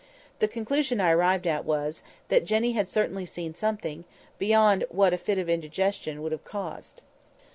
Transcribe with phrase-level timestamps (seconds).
[0.39, 4.03] The conclusion I arrived at was, that Jenny had certainly seen something
[4.39, 7.03] beyond what a fit of indigestion would have caused.